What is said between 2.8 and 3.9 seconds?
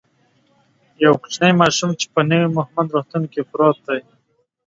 روغتون کی پروت